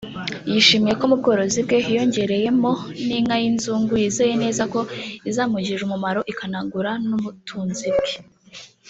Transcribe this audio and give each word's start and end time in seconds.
yishimiye 0.51 0.93
ko 0.99 1.05
mubworozi 1.11 1.59
bwe 1.65 1.77
hiyongereyemo 1.85 2.71
n’inka 3.05 3.35
y’inzungu 3.41 3.93
yizeye 4.01 4.33
neza 4.43 4.63
ko 4.73 4.79
izamugirira 5.29 5.83
umumaro 5.85 6.21
ikanagura 6.31 6.91
n’umutunzi 7.09 7.87
bwe 7.97 8.13